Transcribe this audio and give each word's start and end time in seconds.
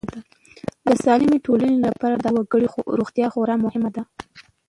د 0.87 0.89
سالمې 1.03 1.37
ټولنې 1.45 1.77
لپاره 1.87 2.15
د 2.17 2.25
هر 2.29 2.33
وګړي 2.37 2.67
روغتیا 2.99 3.27
خورا 3.33 3.55
مهمه 3.65 3.89
ده. 3.95 4.03